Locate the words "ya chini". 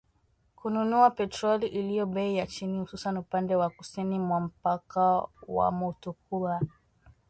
2.37-2.79